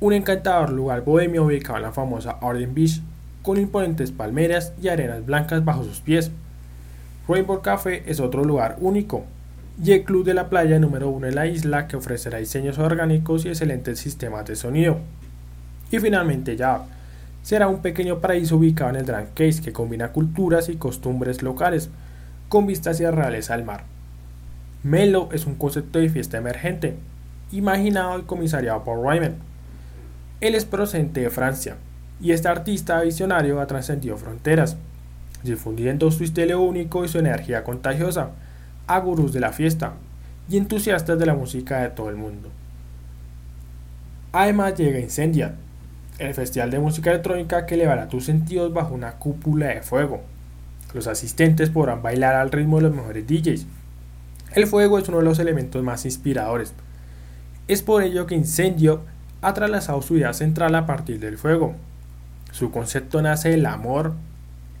[0.00, 3.00] un encantador lugar bohemio ubicado en la famosa Orden Beach,
[3.42, 6.32] con imponentes palmeras y arenas blancas bajo sus pies.
[7.32, 9.24] Rainbow Café es otro lugar único,
[9.82, 13.44] y el club de la playa número uno en la isla que ofrecerá diseños orgánicos
[13.44, 14.98] y excelentes sistemas de sonido.
[15.90, 16.82] Y finalmente ya
[17.42, 21.88] será un pequeño paraíso ubicado en el Grand Case que combina culturas y costumbres locales,
[22.50, 23.84] con vistas reales al mar.
[24.82, 26.96] Melo es un concepto de fiesta emergente,
[27.50, 29.36] imaginado y comisariado por Ryman.
[30.42, 31.76] Él es procedente de Francia,
[32.20, 34.76] y este artista visionario ha trascendido fronteras,
[35.42, 38.30] difundiendo su estilo único y su energía contagiosa
[38.86, 39.94] a gurús de la fiesta
[40.48, 42.48] y entusiastas de la música de todo el mundo.
[44.32, 45.54] Además llega Incendia,
[46.18, 50.22] el festival de música electrónica que elevará tus sentidos bajo una cúpula de fuego.
[50.94, 53.66] Los asistentes podrán bailar al ritmo de los mejores DJs.
[54.54, 56.74] El fuego es uno de los elementos más inspiradores,
[57.68, 59.02] es por ello que Incendio
[59.40, 61.74] ha trasladado su idea central a partir del fuego.
[62.50, 64.14] Su concepto nace del amor,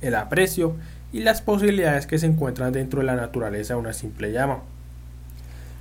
[0.02, 0.76] el aprecio
[1.12, 4.60] y las posibilidades que se encuentran dentro de la naturaleza de una simple llama.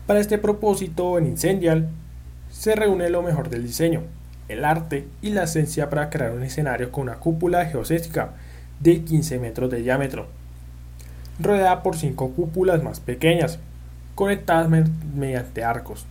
[0.07, 1.89] Para este propósito, en Incendial
[2.49, 4.03] se reúne lo mejor del diseño,
[4.49, 8.31] el arte y la esencia para crear un escenario con una cúpula geocésica
[8.79, 10.27] de 15 metros de diámetro,
[11.39, 13.59] rodeada por cinco cúpulas más pequeñas,
[14.15, 14.69] conectadas
[15.15, 16.05] mediante arcos.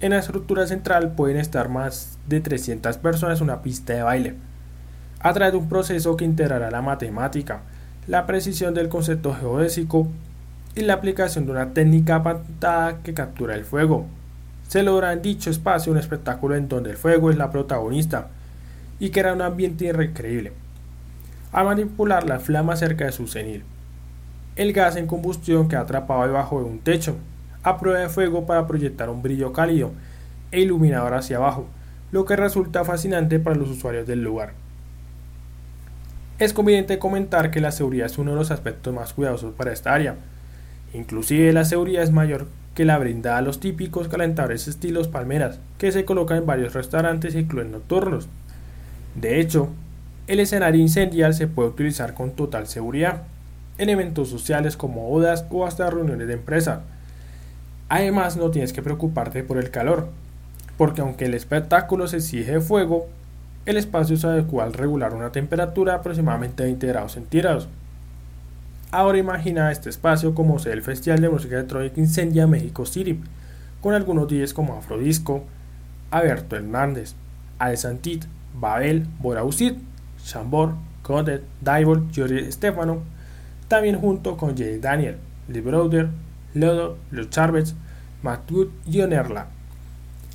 [0.00, 4.34] En la estructura central pueden estar más de 300 personas en una pista de baile,
[5.22, 7.62] a través de un proceso que integrará la matemática,
[8.08, 10.08] la precisión del concepto geodésico
[10.74, 14.06] y la aplicación de una técnica patentada que captura el fuego.
[14.66, 18.28] Se logra en dicho espacio un espectáculo en donde el fuego es la protagonista
[18.98, 20.52] y crea un ambiente increíble.
[21.52, 23.62] A manipular la flama cerca de su cenil.
[24.56, 27.16] El gas en combustión que atrapado debajo de un techo
[27.62, 29.92] a prueba de fuego para proyectar un brillo cálido
[30.50, 31.66] e iluminador hacia abajo,
[32.10, 34.61] lo que resulta fascinante para los usuarios del lugar.
[36.42, 39.94] Es conveniente comentar que la seguridad es uno de los aspectos más cuidadosos para esta
[39.94, 40.16] área.
[40.92, 45.92] Inclusive la seguridad es mayor que la brindada a los típicos calentadores estilos palmeras, que
[45.92, 48.28] se colocan en varios restaurantes y clubes nocturnos.
[49.14, 49.68] De hecho,
[50.26, 53.22] el escenario incendial se puede utilizar con total seguridad,
[53.78, 56.82] en eventos sociales como bodas o hasta reuniones de empresa,
[57.88, 60.08] Además, no tienes que preocuparte por el calor,
[60.76, 63.06] porque aunque el espectáculo se exige fuego,
[63.64, 67.68] el espacio se adecua al regular una temperatura de aproximadamente 20 grados centígrados.
[68.90, 73.20] Ahora imagina este espacio como sea el Festival de Música Electrónica Incendia México City,
[73.80, 75.44] con algunos días como Afrodisco,
[76.10, 77.14] Alberto Hernández,
[77.58, 78.24] Alessantit,
[78.58, 79.78] Babel, Borausit,
[80.24, 83.02] Chambor, Codet, Divol, Jordi Stefano,
[83.68, 85.16] también junto con Jay Daniel,
[85.48, 86.08] Lee Brother,
[86.54, 87.74] Lodo, Los Charvets,
[88.22, 89.46] Matut y Onerla.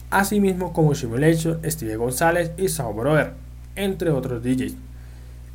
[0.10, 3.34] Asimismo como Simulation, Steve González y Sao Brother,
[3.76, 4.76] entre otros DJs.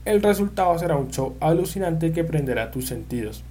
[0.05, 3.45] El resultado será un show alucinante que prenderá tus sentidos.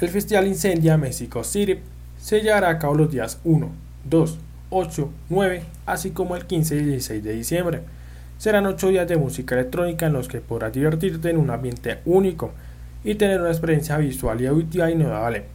[0.00, 1.78] El Festival Incendia México City
[2.18, 3.70] se llevará a cabo los días 1,
[4.04, 4.38] 2,
[4.70, 7.80] 8, 9, así como el 15 y 16 de diciembre.
[8.38, 12.50] Serán 8 días de música electrónica en los que podrás divertirte en un ambiente único
[13.04, 15.53] y tener una experiencia visual y auditiva inolvidable.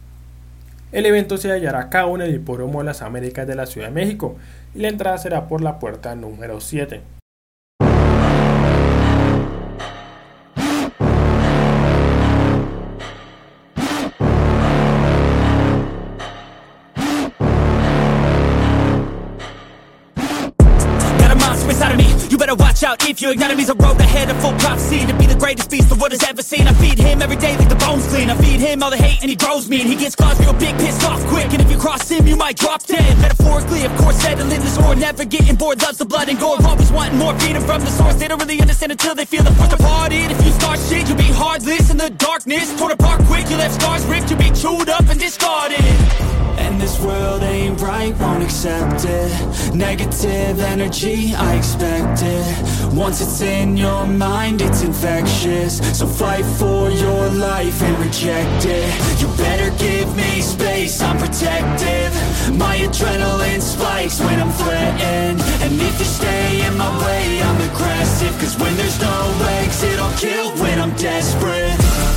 [0.92, 3.88] El evento se hallará a cabo en el Hipódromo de las Américas de la Ciudad
[3.88, 4.36] de México
[4.74, 7.19] y la entrada será por la puerta número 7.
[23.10, 25.96] If your enemy's a road ahead of full prophecy to be the greatest beast the
[25.96, 26.68] world has ever seen.
[26.68, 28.30] I feed him every day like the bones clean.
[28.30, 30.52] I feed him all the hate and he grows me and he gets claws real
[30.52, 31.50] big, pissed off quick.
[31.52, 33.18] And if you cross him, you might drop dead.
[33.18, 36.58] Metaphorically, of course, settling the score, never getting bored, loves the blood and gore.
[36.62, 38.14] Always wanting more freedom from the source.
[38.14, 40.12] They don't really understand until they feel the force apart.
[40.12, 42.78] It if you start shit, you'll be heartless in the darkness.
[42.78, 46.19] Torn apart quick, you left scars ripped, you'll be chewed up and discarded.
[47.82, 49.74] Right, won't accept it.
[49.74, 52.94] Negative energy, I expect it.
[52.94, 55.78] Once it's in your mind, it's infectious.
[55.98, 59.20] So fight for your life and reject it.
[59.20, 62.12] You better give me space, I'm protective.
[62.56, 65.40] My adrenaline spikes when I'm threatened.
[65.62, 68.32] And if you stay in my way, I'm aggressive.
[68.40, 69.16] Cause when there's no
[69.62, 72.09] exit, I'll kill when I'm desperate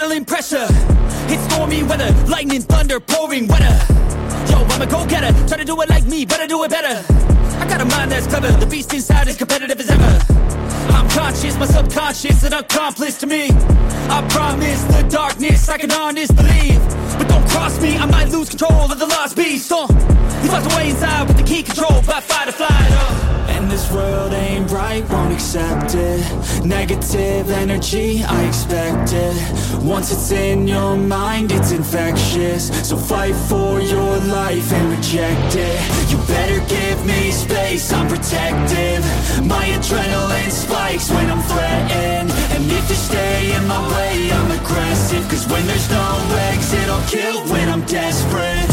[0.00, 0.66] adrenaline pressure.
[1.32, 3.78] It's stormy weather, lightning, thunder, pouring weather.
[4.50, 7.20] Yo, I'm a go-getter, try to do it like me, better do it better
[7.60, 10.12] I got a mind that's clever, the beast inside is competitive as ever.
[10.92, 13.50] I'm conscious, my subconscious, an accomplice to me.
[14.08, 16.80] I promise the darkness, I can honest believe.
[17.18, 19.70] But don't cross me, I might lose control of the lost beast.
[19.70, 19.86] Uh,
[20.40, 23.26] He's locked away inside with the key control by fight or flight uh.
[23.50, 26.64] And this world ain't right, won't accept it.
[26.64, 29.36] Negative energy, I expect it.
[29.82, 32.70] Once it's in your mind, it's infectious.
[32.88, 36.10] So fight for your life and reject it.
[36.10, 39.02] You better give me space, I'm protective
[39.44, 42.30] My adrenaline spikes when I'm threatened.
[42.30, 45.28] And if you stay in my way, I'm aggressive.
[45.28, 48.69] Cause when there's no exit, I'll kill when I'm desperate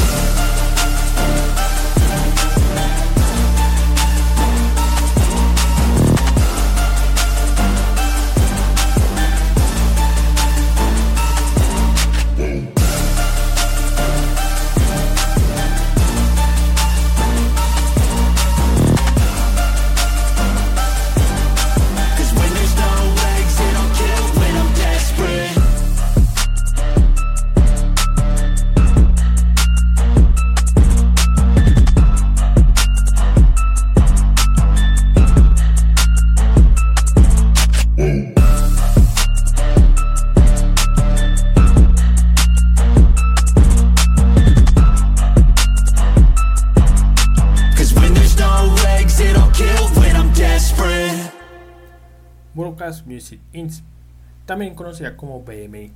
[54.45, 55.91] también conocida como BMI.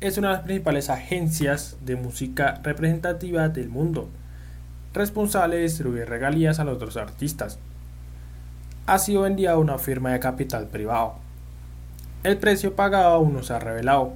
[0.00, 4.08] Es una de las principales agencias de música representativa del mundo,
[4.92, 7.58] responsable de distribuir regalías a los otros artistas.
[8.86, 11.14] Ha sido vendida a una firma de capital privado.
[12.24, 14.12] El precio pagado aún no se ha revelado,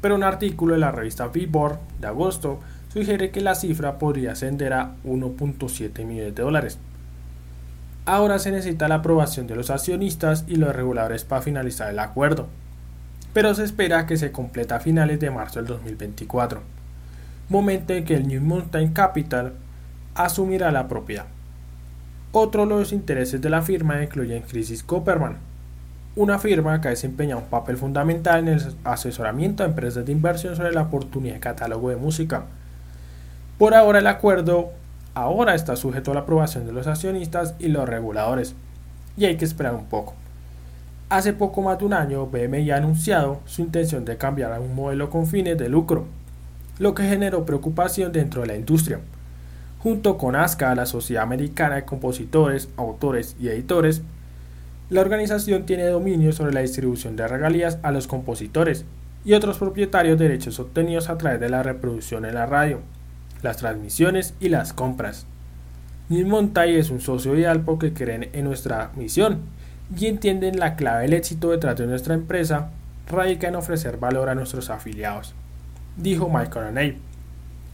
[0.00, 2.60] pero un artículo de la revista Billboard de agosto
[2.92, 6.78] sugiere que la cifra podría ascender a 1.7 millones de dólares.
[8.06, 12.48] Ahora se necesita la aprobación de los accionistas y los reguladores para finalizar el acuerdo,
[13.32, 16.60] pero se espera que se complete a finales de marzo del 2024,
[17.48, 19.54] momento en que el New Mountain Capital
[20.14, 21.24] asumirá la propiedad.
[22.32, 25.38] Otro de los intereses de la firma incluyen Crisis Copperman,
[26.14, 30.56] una firma que ha desempeñado un papel fundamental en el asesoramiento a empresas de inversión
[30.56, 32.44] sobre la oportunidad de catálogo de música,
[33.56, 34.72] Por ahora el acuerdo
[35.14, 38.54] ahora está sujeto a la aprobación de los accionistas y los reguladores,
[39.16, 40.14] y hay que esperar un poco.
[41.08, 44.74] Hace poco más de un año, BMI ha anunciado su intención de cambiar a un
[44.74, 46.06] modelo con fines de lucro,
[46.78, 49.00] lo que generó preocupación dentro de la industria.
[49.80, 54.02] Junto con ASCA, la Sociedad Americana de Compositores, Autores y Editores,
[54.90, 58.84] la organización tiene dominio sobre la distribución de regalías a los compositores
[59.24, 62.80] y otros propietarios de derechos obtenidos a través de la reproducción en la radio,
[63.44, 65.26] las transmisiones y las compras.
[66.08, 69.42] Neil Montai es un socio ideal porque creen en nuestra misión
[69.96, 72.70] y entienden la clave del éxito detrás de nuestra empresa
[73.06, 75.34] radica en ofrecer valor a nuestros afiliados,
[75.96, 76.96] dijo Mike O'Neill,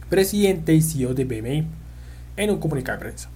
[0.09, 1.67] presidente y CEO de BMI,
[2.35, 3.29] en un comunicado de prensa.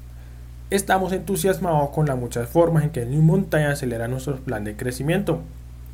[0.69, 5.41] Estamos entusiasmados con las muchas formas en que New Montaña acelera nuestro plan de crecimiento,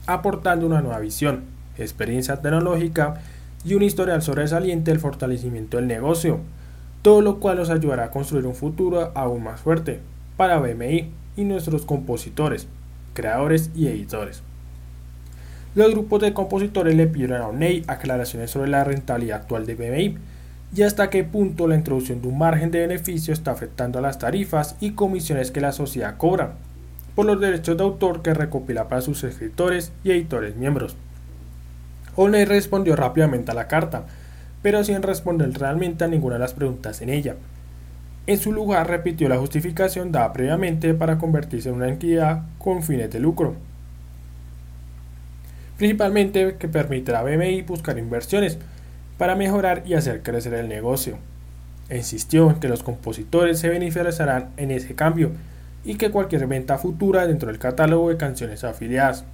[0.08, 1.44] aportando una nueva visión,
[1.78, 3.22] experiencia tecnológica
[3.64, 6.40] y un historial sobresaliente del fortalecimiento del negocio,
[7.02, 10.00] todo lo cual nos ayudará a construir un futuro aún más fuerte
[10.38, 12.68] para BMI y nuestros compositores,
[13.14, 14.44] creadores y editores.
[15.74, 20.18] Los grupos de compositores le pidieron a ONEI aclaraciones sobre la rentabilidad actual de BMI
[20.76, 24.20] y hasta qué punto la introducción de un margen de beneficio está afectando a las
[24.20, 26.56] tarifas y comisiones que la sociedad cobra
[27.16, 30.96] por los derechos de autor que recopila para sus escritores y editores miembros.
[32.16, 34.06] Olney respondió rápidamente a la carta,
[34.62, 37.36] pero sin responder realmente a ninguna de las preguntas en ella.
[38.28, 43.10] En su lugar repitió la justificación dada previamente para convertirse en una entidad con fines
[43.12, 43.56] de lucro.
[45.78, 48.60] Principalmente que permitirá a BMI buscar inversiones
[49.18, 51.18] para mejorar y hacer crecer el negocio.
[51.90, 55.32] insistió en que los compositores se beneficiarán en ese cambio
[55.84, 59.26] y que cualquier venta futura dentro del catálogo de canciones afiliadas.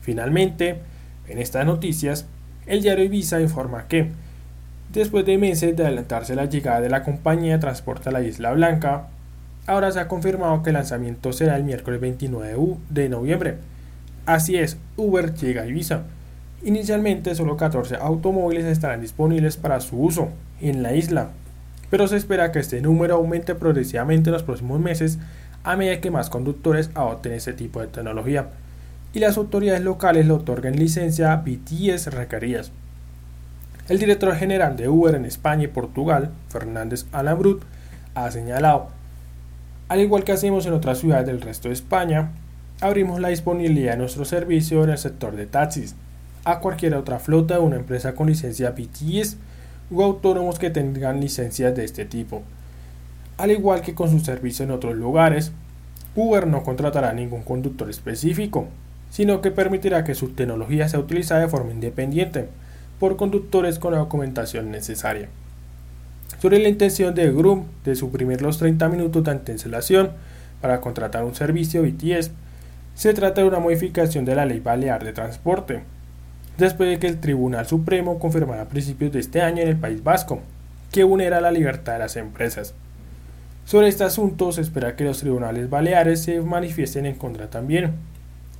[0.00, 0.80] Finalmente,
[1.28, 2.26] en estas noticias,
[2.66, 4.10] el diario Ibiza informa que,
[4.92, 8.52] después de meses de adelantarse la llegada de la compañía de transporte a la Isla
[8.52, 9.08] Blanca,
[9.66, 13.56] ahora se ha confirmado que el lanzamiento será el miércoles 29 de noviembre.
[14.24, 16.02] Así es, Uber llega a Ibiza.
[16.64, 21.30] Inicialmente solo 14 automóviles estarán disponibles para su uso en la isla,
[21.90, 25.18] pero se espera que este número aumente progresivamente en los próximos meses
[25.62, 28.48] a medida que más conductores adopten este tipo de tecnología
[29.16, 32.70] y las autoridades locales le otorguen licencia BTS requeridas.
[33.88, 37.62] El director general de Uber en España y Portugal, Fernández Alabrut,
[38.14, 38.88] ha señalado,
[39.88, 42.32] al igual que hacemos en otras ciudades del resto de España,
[42.82, 45.94] abrimos la disponibilidad de nuestro servicio en el sector de taxis
[46.44, 49.38] a cualquier otra flota de una empresa con licencia BTS
[49.94, 52.42] o autónomos que tengan licencias de este tipo.
[53.38, 55.52] Al igual que con su servicio en otros lugares,
[56.14, 58.68] Uber no contratará ningún conductor específico,
[59.16, 62.50] sino que permitirá que su tecnología sea utilizada de forma independiente
[63.00, 65.30] por conductores con la documentación necesaria.
[66.38, 70.10] Sobre la intención de Groom de suprimir los 30 minutos de antelación
[70.60, 72.30] para contratar un servicio BTS,
[72.94, 75.80] se trata de una modificación de la Ley Balear de Transporte,
[76.58, 80.04] después de que el Tribunal Supremo confirmara a principios de este año en el País
[80.04, 80.40] Vasco
[80.92, 82.74] que una era la libertad de las empresas.
[83.64, 87.94] Sobre este asunto se espera que los tribunales baleares se manifiesten en contra también.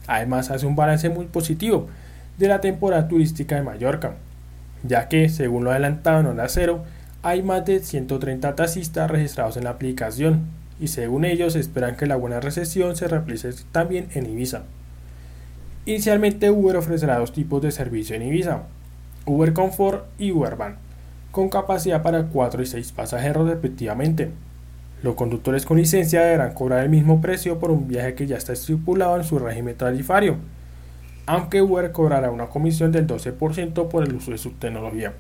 [0.07, 1.89] Además hace un balance muy positivo
[2.39, 4.15] de la temporada turística de Mallorca,
[4.83, 6.85] ya que, según lo adelantado en Onda Cero,
[7.23, 10.43] hay más de 130 taxistas registrados en la aplicación
[10.79, 14.63] y según ellos esperan que la buena recesión se replice también en Ibiza.
[15.87, 18.63] Inicialmente Uber ofrecerá dos tipos de servicio en Ibiza,
[19.25, 20.77] Uber Comfort y Uber Van,
[21.31, 24.31] con capacidad para 4 y 6 pasajeros respectivamente.
[25.03, 28.55] Los conductores con licencia deberán cobrar el mismo precio por un viaje que ya está
[28.55, 30.37] estipulado en su régimen tarifario,
[31.27, 35.13] aunque Uber cobrará una comisión del 12% por el uso de su tecnología.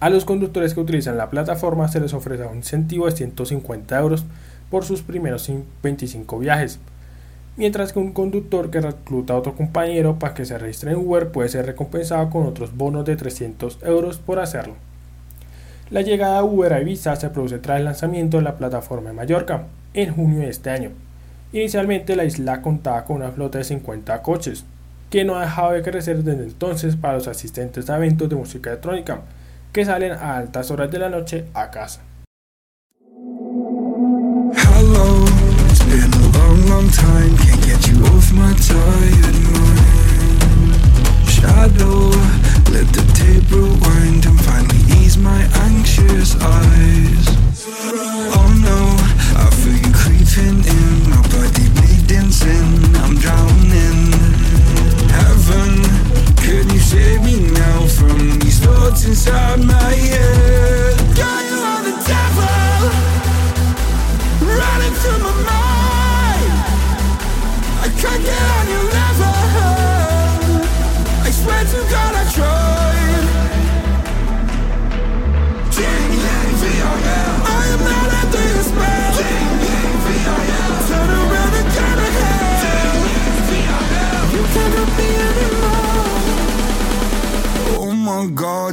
[0.00, 4.26] A los conductores que utilizan la plataforma se les ofrecerá un incentivo de 150 euros
[4.68, 5.50] por sus primeros
[5.82, 6.80] 25 viajes,
[7.56, 11.30] mientras que un conductor que recluta a otro compañero para que se registre en Uber
[11.30, 14.74] puede ser recompensado con otros bonos de 300 euros por hacerlo.
[15.88, 19.14] La llegada a Uber a Ibiza se produce tras el lanzamiento de la plataforma de
[19.14, 20.90] Mallorca en junio de este año.
[21.52, 24.64] Inicialmente la isla contaba con una flota de 50 coches,
[25.10, 28.70] que no ha dejado de crecer desde entonces para los asistentes a eventos de música
[28.70, 29.20] electrónica,
[29.72, 32.00] que salen a altas horas de la noche a casa.
[45.06, 47.26] ease my anxious eyes.
[48.38, 48.80] Oh no,
[49.44, 52.66] I feel you creeping in, my body bleeding sin.
[53.02, 54.00] I'm drowning.
[55.18, 55.72] Heaven,
[56.42, 60.96] can you save me now from these thoughts inside my head?
[61.18, 62.90] Girl, you are the devil,
[64.58, 66.52] running through my mind.
[67.84, 68.95] I can't get on your.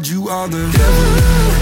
[0.08, 1.53] You are the devil.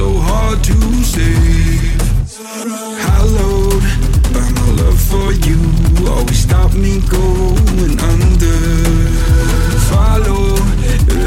[0.00, 2.00] So hard to save.
[3.08, 3.84] Hallowed
[4.32, 5.58] by my love for you,
[6.08, 8.60] always stop me going under.
[9.92, 10.56] Follow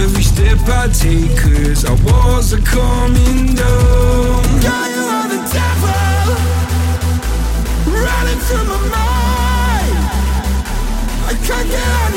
[0.04, 4.42] every step I take, cause our walls are coming down.
[4.66, 6.34] Yeah, you are the devil
[8.02, 9.98] running through my mind.
[11.30, 12.13] I can't get on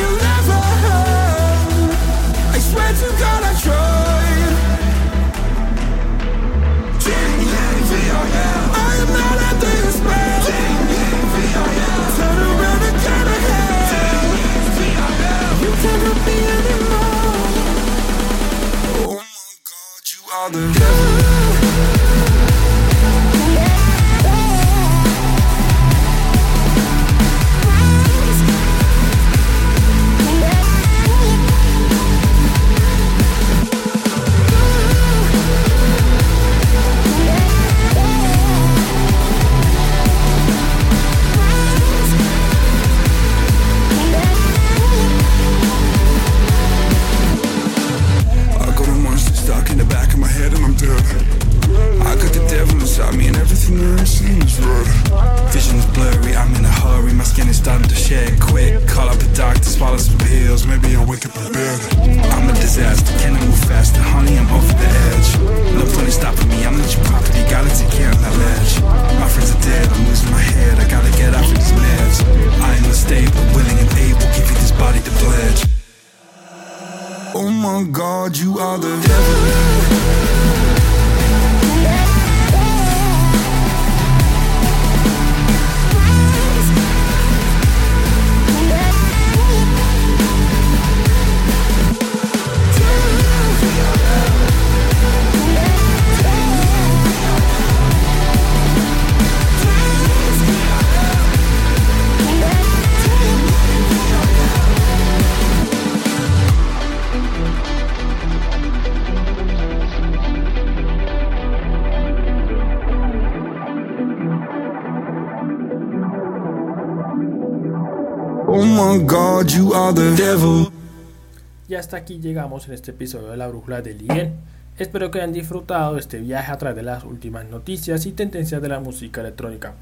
[121.68, 124.34] Y hasta aquí llegamos en este episodio de la Brújula del IEN.
[124.78, 128.68] Espero que hayan disfrutado este viaje a través de las últimas noticias y tendencias de
[128.68, 129.74] la música electrónica.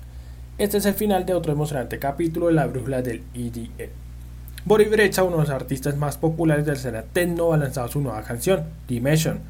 [0.57, 3.91] Este es el final de otro emocionante capítulo de la Brújula del EDM.
[4.65, 8.23] Boris Brecha, uno de los artistas más populares del escena techno, ha lanzado su nueva
[8.23, 9.41] canción, Dimension.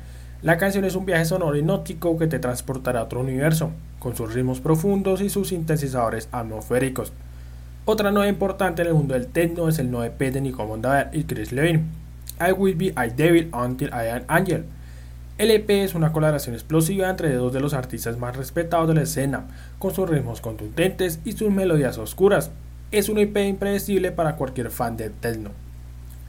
[0.43, 4.35] La canción es un viaje sonoro hipnótico que te transportará a otro universo, con sus
[4.35, 7.13] ritmos profundos y sus sintetizadores atmosféricos.
[7.87, 11.11] Otra nueva importante en el mundo del techno es el nuevo EP de Nico Mondaver
[11.13, 11.85] y Chris Levine,
[12.41, 14.65] I Will Be a Devil Until I Am Angel.
[15.37, 19.03] El EP es una colaboración explosiva entre dos de los artistas más respetados de la
[19.03, 22.51] escena, con sus ritmos contundentes y sus melodías oscuras.
[22.91, 25.51] Es un EP impredecible para cualquier fan de techno.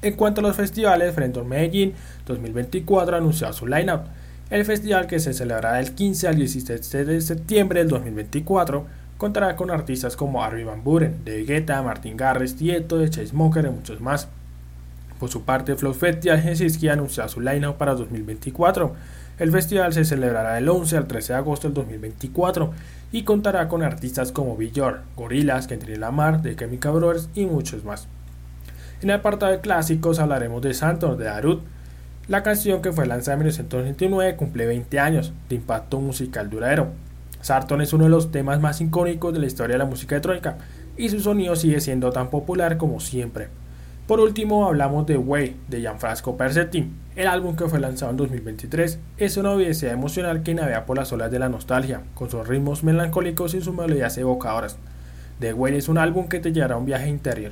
[0.02, 1.94] En cuanto a los festivales, Friendon Medellín
[2.26, 4.02] 2024 anunció su lineup.
[4.50, 9.72] El festival que se celebrará del 15 al 17 de septiembre del 2024 contará con
[9.72, 14.28] artistas como Armin Van Buren, De Guetta, Martin Garrix, Tieto, The Chainsmokers y muchos más.
[15.20, 18.94] Por su parte, Flow Festival Helsinki anunció su lineup para 2024.
[19.40, 22.72] El festival se celebrará del 11 al 13 de agosto del 2024
[23.14, 28.08] y contará con artistas como Björk, Gorillaz, Kendrick Lamar, The Chemical Brothers y muchos más.
[29.02, 31.64] En el apartado de clásicos hablaremos de Santos de Darut.
[32.28, 36.92] La canción que fue lanzada en 1929 cumple 20 años de impacto musical duradero.
[37.46, 40.58] Sarton es uno de los temas más icónicos de la historia de la música electrónica
[40.98, 43.50] y su sonido sigue siendo tan popular como siempre.
[44.08, 46.90] Por último hablamos de Way de Gianfranco Persetti.
[47.16, 51.14] El álbum que fue lanzado en 2023 es una odisea emocional que navega por las
[51.14, 54.78] olas de la nostalgia, con sus ritmos melancólicos y sus melodías evocadoras.
[55.40, 57.52] The Way es un álbum que te llevará a un viaje interior.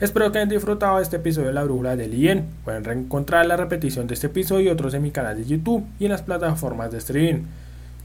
[0.00, 2.44] Espero que hayan disfrutado de este episodio de La Brújula del IEN.
[2.62, 6.04] Pueden reencontrar la repetición de este episodio y otros en mi canal de YouTube y
[6.04, 7.44] en las plataformas de streaming.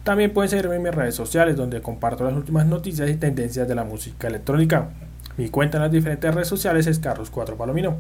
[0.04, 3.76] También pueden seguirme en mis redes sociales donde comparto las últimas noticias y tendencias de
[3.76, 4.90] la música electrónica.
[5.38, 7.96] Mi cuenta en las diferentes redes sociales es Carlos4 Palomino.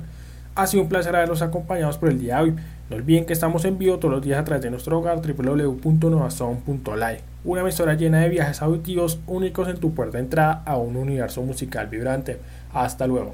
[0.55, 2.53] Ha sido un placer haberlos acompañado por el día de hoy.
[2.89, 7.21] No olviden que estamos en vivo todos los días a través de nuestro hogar www.novazone.live,
[7.45, 11.41] una emisora llena de viajes auditivos únicos en tu puerta de entrada a un universo
[11.41, 12.37] musical vibrante.
[12.73, 13.33] Hasta luego.